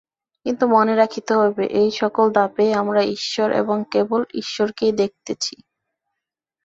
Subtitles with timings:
[0.45, 5.55] কিন্তু মনে রাখিতে হইবে, এই সকল ধাপেই আমরা ঈশ্বর এবং কেবল ঈশ্বরকেই দেখিতেছি।